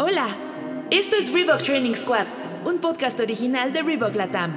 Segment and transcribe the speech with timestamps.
[0.00, 0.28] Hola,
[0.92, 2.26] esto es Reebok Training Squad,
[2.64, 4.56] un podcast original de Reebok Latam.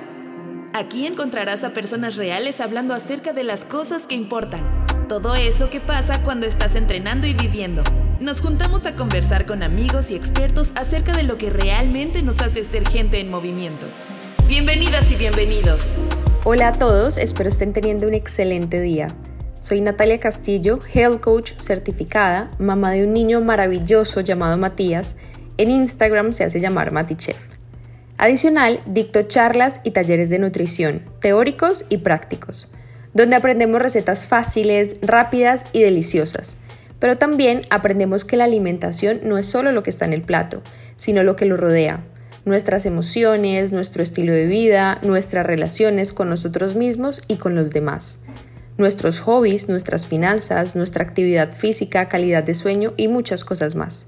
[0.72, 4.62] Aquí encontrarás a personas reales hablando acerca de las cosas que importan,
[5.10, 7.82] todo eso que pasa cuando estás entrenando y viviendo.
[8.20, 12.64] Nos juntamos a conversar con amigos y expertos acerca de lo que realmente nos hace
[12.64, 13.88] ser gente en movimiento.
[14.48, 15.82] Bienvenidas y bienvenidos.
[16.44, 19.16] Hola a todos, espero estén teniendo un excelente día.
[19.62, 25.18] Soy Natalia Castillo, Health Coach certificada, mamá de un niño maravilloso llamado Matías.
[25.58, 27.56] En Instagram se hace llamar MatiChef.
[28.18, 32.72] Adicional, dicto charlas y talleres de nutrición, teóricos y prácticos,
[33.14, 36.58] donde aprendemos recetas fáciles, rápidas y deliciosas.
[37.00, 40.62] Pero también aprendemos que la alimentación no es solo lo que está en el plato,
[40.96, 42.04] sino lo que lo rodea,
[42.46, 48.20] nuestras emociones, nuestro estilo de vida, nuestras relaciones con nosotros mismos y con los demás
[48.78, 54.06] nuestros hobbies, nuestras finanzas, nuestra actividad física, calidad de sueño y muchas cosas más.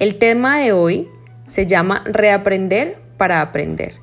[0.00, 1.10] El tema de hoy
[1.46, 3.96] se llama Reaprender para aprender.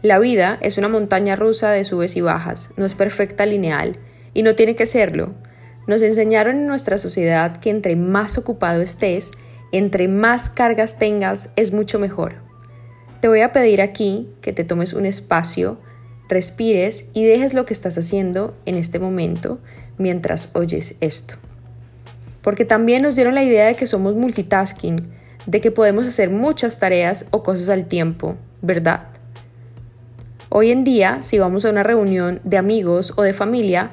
[0.00, 3.98] La vida es una montaña rusa de subes y bajas, no es perfecta lineal
[4.32, 5.34] y no tiene que serlo.
[5.88, 9.32] Nos enseñaron en nuestra sociedad que entre más ocupado estés,
[9.72, 12.36] entre más cargas tengas, es mucho mejor.
[13.20, 15.80] Te voy a pedir aquí que te tomes un espacio
[16.28, 19.58] respires y dejes lo que estás haciendo en este momento
[19.96, 21.34] mientras oyes esto.
[22.48, 25.06] Porque también nos dieron la idea de que somos multitasking,
[25.44, 29.08] de que podemos hacer muchas tareas o cosas al tiempo, ¿verdad?
[30.48, 33.90] Hoy en día, si vamos a una reunión de amigos o de familia,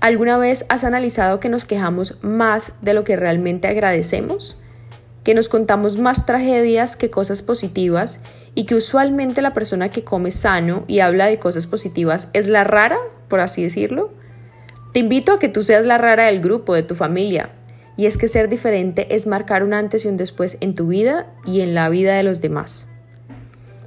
[0.00, 4.58] ¿alguna vez has analizado que nos quejamos más de lo que realmente agradecemos?
[5.22, 8.20] que nos contamos más tragedias que cosas positivas
[8.54, 12.64] y que usualmente la persona que come sano y habla de cosas positivas es la
[12.64, 14.12] rara, por así decirlo.
[14.92, 17.53] Te invito a que tú seas la rara del grupo, de tu familia,
[17.96, 21.26] y es que ser diferente es marcar un antes y un después en tu vida
[21.44, 22.88] y en la vida de los demás.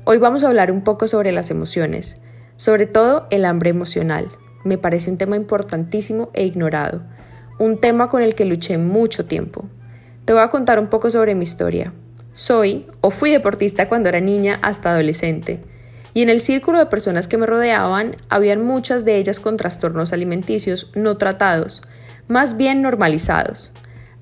[0.06, 2.22] Hoy vamos a hablar un poco sobre las emociones,
[2.56, 4.30] sobre todo el hambre emocional.
[4.64, 7.04] Me parece un tema importantísimo e ignorado,
[7.60, 9.66] un tema con el que luché mucho tiempo.
[10.24, 11.94] Te voy a contar un poco sobre mi historia.
[12.34, 15.60] Soy o fui deportista cuando era niña hasta adolescente,
[16.14, 20.14] y en el círculo de personas que me rodeaban habían muchas de ellas con trastornos
[20.14, 21.84] alimenticios no tratados,
[22.28, 23.74] más bien normalizados.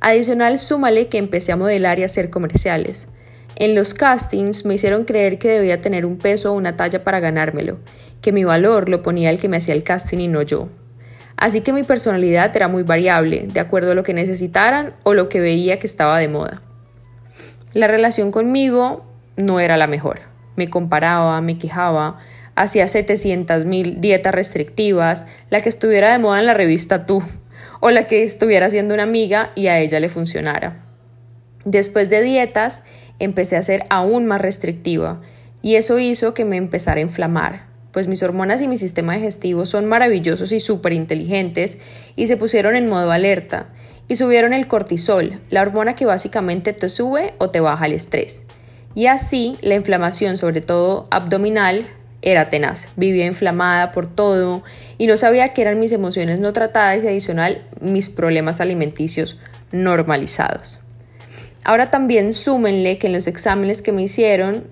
[0.02, 3.08] Adicional, súmale que empecé a modelar y a hacer comerciales.
[3.56, 7.22] En los castings me hicieron creer que debía tener un peso o una talla para
[7.22, 7.80] ganármelo,
[8.22, 10.68] que mi valor lo ponía el que me hacía el casting y no yo.
[11.38, 15.30] Así que mi personalidad era muy variable, de acuerdo a lo que necesitaran o lo
[15.30, 16.62] que veía que estaba de moda.
[17.74, 20.20] La relación conmigo no era la mejor.
[20.56, 22.18] Me comparaba, me quejaba,
[22.56, 27.22] hacía 700 mil dietas restrictivas, la que estuviera de moda en la revista Tú,
[27.86, 30.84] o la que estuviera siendo una amiga y a ella le funcionara.
[31.66, 32.82] Después de dietas,
[33.20, 35.22] empecé a ser aún más restrictiva,
[35.62, 39.68] y eso hizo que me empezara a inflamar, pues mis hormonas y mi sistema digestivo
[39.68, 41.78] son maravillosos y súper inteligentes
[42.16, 43.68] y se pusieron en modo alerta
[44.08, 48.46] y subieron el cortisol, la hormona que básicamente te sube o te baja el estrés.
[48.96, 51.86] Y así la inflamación, sobre todo abdominal,
[52.26, 52.90] era tenaz.
[52.98, 54.64] Vivía inflamada por todo
[54.98, 59.40] y no sabía qué eran mis emociones no tratadas y adicional mis problemas alimenticios
[59.72, 60.82] normalizados.
[61.64, 64.66] Ahora también súmenle que en los exámenes que me hicieron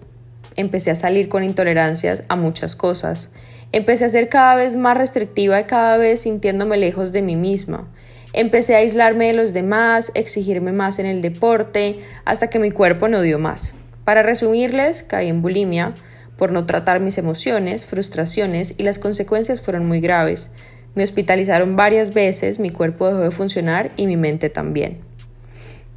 [0.55, 3.31] empecé a salir con intolerancias a muchas cosas.
[3.71, 7.87] Empecé a ser cada vez más restrictiva y cada vez sintiéndome lejos de mí misma.
[8.33, 13.07] Empecé a aislarme de los demás, exigirme más en el deporte, hasta que mi cuerpo
[13.07, 13.75] no dio más.
[14.05, 15.93] Para resumirles, caí en bulimia
[16.37, 20.51] por no tratar mis emociones, frustraciones y las consecuencias fueron muy graves.
[20.95, 24.99] Me hospitalizaron varias veces, mi cuerpo dejó de funcionar y mi mente también.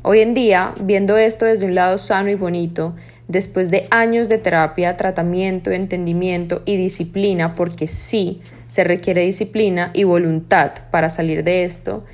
[0.02, 2.94] Hoy en día, viendo esto desde un lado sano y bonito,
[3.28, 10.04] después de años de terapia, tratamiento, entendimiento y disciplina, porque sí se requiere disciplina y
[10.04, 12.04] voluntad para salir de esto,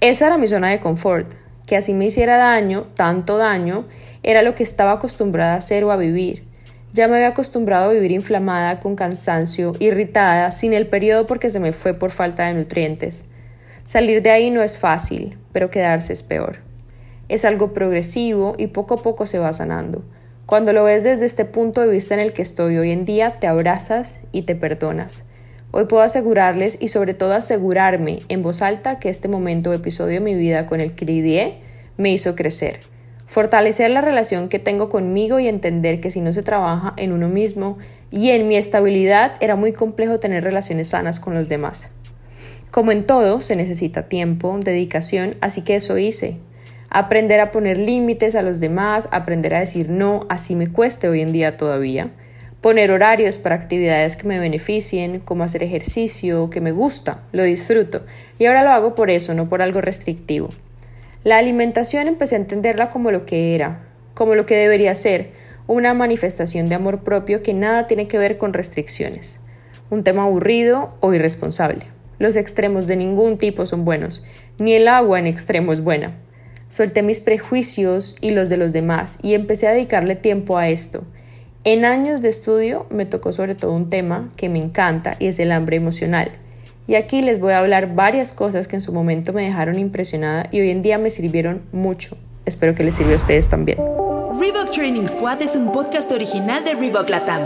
[0.00, 1.34] esa era mi zona de confort,
[1.66, 3.86] que así me hiciera daño, tanto daño,
[4.22, 6.49] era lo que estaba acostumbrada a hacer o a vivir.
[6.92, 11.60] Ya me había acostumbrado a vivir inflamada, con cansancio, irritada, sin el periodo porque se
[11.60, 13.26] me fue por falta de nutrientes.
[13.84, 16.58] Salir de ahí no es fácil, pero quedarse es peor.
[17.28, 20.02] Es algo progresivo y poco a poco se va sanando.
[20.46, 23.38] Cuando lo ves desde este punto de vista en el que estoy hoy en día,
[23.38, 25.22] te abrazas y te perdonas.
[25.70, 30.14] Hoy puedo asegurarles y sobre todo asegurarme en voz alta que este momento o episodio
[30.14, 31.62] de mi vida con el que
[31.96, 32.80] me hizo crecer.
[33.30, 37.28] Fortalecer la relación que tengo conmigo y entender que si no se trabaja en uno
[37.28, 37.78] mismo
[38.10, 41.90] y en mi estabilidad era muy complejo tener relaciones sanas con los demás.
[42.72, 46.38] Como en todo, se necesita tiempo, dedicación, así que eso hice.
[46.88, 51.20] Aprender a poner límites a los demás, aprender a decir no, así me cueste hoy
[51.20, 52.10] en día todavía.
[52.60, 58.04] Poner horarios para actividades que me beneficien, como hacer ejercicio, que me gusta, lo disfruto.
[58.40, 60.50] Y ahora lo hago por eso, no por algo restrictivo.
[61.22, 63.82] La alimentación empecé a entenderla como lo que era,
[64.14, 65.32] como lo que debería ser,
[65.66, 69.38] una manifestación de amor propio que nada tiene que ver con restricciones.
[69.90, 71.82] Un tema aburrido o irresponsable.
[72.18, 74.24] Los extremos de ningún tipo son buenos,
[74.58, 76.16] ni el agua en extremo es buena.
[76.68, 81.04] Solté mis prejuicios y los de los demás y empecé a dedicarle tiempo a esto.
[81.64, 85.38] En años de estudio me tocó sobre todo un tema que me encanta y es
[85.38, 86.32] el hambre emocional.
[86.90, 90.48] Y aquí les voy a hablar varias cosas que en su momento me dejaron impresionada
[90.50, 92.16] y hoy en día me sirvieron mucho.
[92.46, 93.78] Espero que les sirva a ustedes también.
[94.40, 97.42] Reebok Training Squad es un podcast original de Reebok Latam.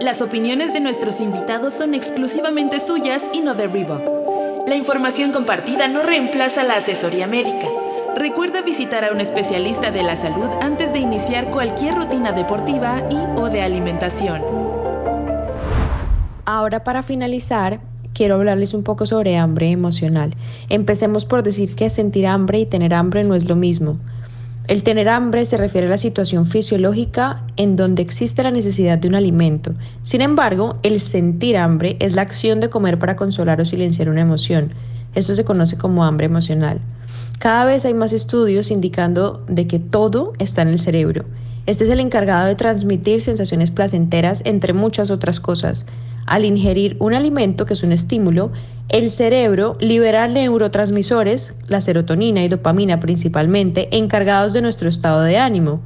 [0.00, 4.66] Las opiniones de nuestros invitados son exclusivamente suyas y no de Reebok.
[4.66, 7.68] La información compartida no reemplaza la asesoría médica.
[8.16, 13.38] Recuerda visitar a un especialista de la salud antes de iniciar cualquier rutina deportiva y
[13.38, 14.42] o de alimentación.
[16.44, 17.78] Ahora para finalizar,
[18.14, 20.34] quiero hablarles un poco sobre hambre emocional.
[20.70, 23.98] Empecemos por decir que sentir hambre y tener hambre no es lo mismo.
[24.66, 29.08] El tener hambre se refiere a la situación fisiológica en donde existe la necesidad de
[29.08, 29.74] un alimento.
[30.02, 34.22] Sin embargo, el sentir hambre es la acción de comer para consolar o silenciar una
[34.22, 34.72] emoción.
[35.14, 36.80] Esto se conoce como hambre emocional.
[37.38, 41.26] Cada vez hay más estudios indicando de que todo está en el cerebro.
[41.66, 45.84] Este es el encargado de transmitir sensaciones placenteras entre muchas otras cosas.
[46.26, 48.50] Al ingerir un alimento que es un estímulo,
[48.88, 55.80] el cerebro libera neurotransmisores, la serotonina y dopamina principalmente, encargados de nuestro estado de ánimo.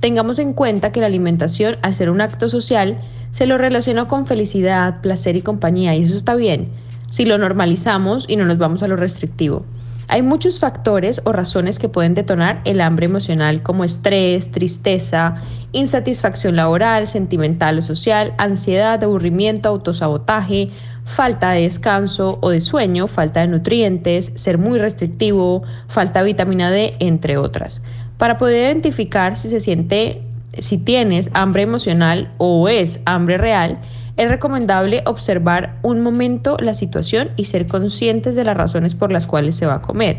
[0.00, 2.98] Tengamos en cuenta que la alimentación, al ser un acto social,
[3.30, 6.68] se lo relaciona con felicidad, placer y compañía, y eso está bien,
[7.08, 9.64] si lo normalizamos y no nos vamos a lo restrictivo.
[10.12, 15.36] Hay muchos factores o razones que pueden detonar el hambre emocional como estrés, tristeza,
[15.72, 20.68] insatisfacción laboral, sentimental o social, ansiedad, aburrimiento, autosabotaje,
[21.06, 26.70] falta de descanso o de sueño, falta de nutrientes, ser muy restrictivo, falta de vitamina
[26.70, 27.80] D, entre otras.
[28.18, 30.20] Para poder identificar si se siente,
[30.58, 33.78] si tienes hambre emocional o es hambre real,
[34.16, 39.26] es recomendable observar un momento la situación y ser conscientes de las razones por las
[39.26, 40.18] cuales se va a comer.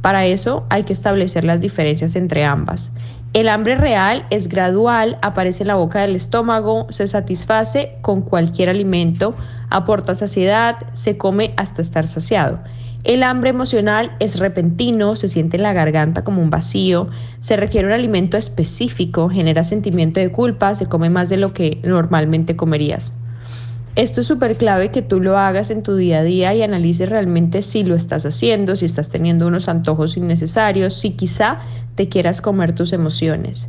[0.00, 2.90] Para eso hay que establecer las diferencias entre ambas.
[3.34, 8.70] El hambre real es gradual, aparece en la boca del estómago, se satisface con cualquier
[8.70, 9.34] alimento,
[9.68, 12.60] aporta saciedad, se come hasta estar saciado.
[13.04, 17.08] El hambre emocional es repentino, se siente en la garganta como un vacío,
[17.38, 21.80] se requiere un alimento específico, genera sentimiento de culpa, se come más de lo que
[21.84, 23.12] normalmente comerías.
[23.94, 27.08] Esto es súper clave que tú lo hagas en tu día a día y analices
[27.08, 31.58] realmente si lo estás haciendo, si estás teniendo unos antojos innecesarios, si quizá
[31.94, 33.68] te quieras comer tus emociones.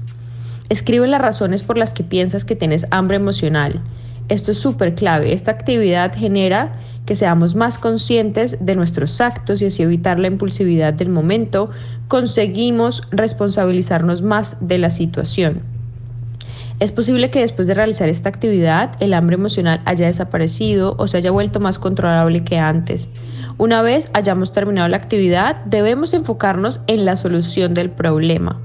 [0.69, 3.81] Escribe las razones por las que piensas que tienes hambre emocional.
[4.29, 5.33] Esto es súper clave.
[5.33, 6.71] Esta actividad genera
[7.05, 11.71] que seamos más conscientes de nuestros actos y así evitar la impulsividad del momento,
[12.07, 15.61] conseguimos responsabilizarnos más de la situación.
[16.79, 21.17] Es posible que después de realizar esta actividad el hambre emocional haya desaparecido o se
[21.17, 23.09] haya vuelto más controlable que antes.
[23.57, 28.61] Una vez hayamos terminado la actividad, debemos enfocarnos en la solución del problema.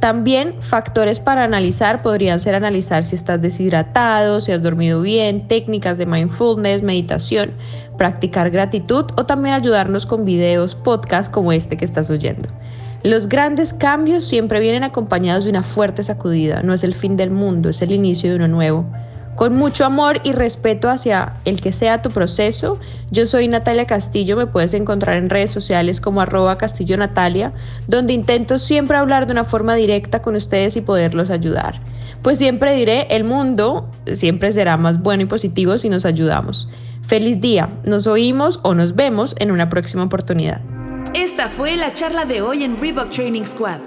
[0.00, 5.98] También factores para analizar podrían ser analizar si estás deshidratado, si has dormido bien, técnicas
[5.98, 7.52] de mindfulness, meditación,
[7.98, 12.48] practicar gratitud o también ayudarnos con videos, podcasts como este que estás oyendo.
[13.02, 17.30] Los grandes cambios siempre vienen acompañados de una fuerte sacudida, no es el fin del
[17.30, 18.86] mundo, es el inicio de uno nuevo.
[19.36, 22.78] Con mucho amor y respeto hacia el que sea tu proceso,
[23.10, 27.52] yo soy Natalia Castillo, me puedes encontrar en redes sociales como arroba Castillo Natalia,
[27.86, 31.80] donde intento siempre hablar de una forma directa con ustedes y poderlos ayudar.
[32.22, 36.68] Pues siempre diré, el mundo siempre será más bueno y positivo si nos ayudamos.
[37.06, 40.60] Feliz día, nos oímos o nos vemos en una próxima oportunidad.
[41.14, 43.80] Esta fue la charla de hoy en Reebok Training Squad.